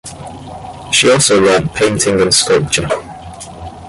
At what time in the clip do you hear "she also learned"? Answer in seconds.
0.91-1.75